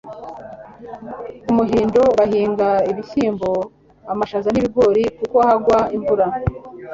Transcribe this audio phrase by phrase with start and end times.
[1.43, 3.51] ku muhindo bahinga ibishyimbo,
[4.11, 6.25] amashaza, n'ibigori kuko hagwa imvura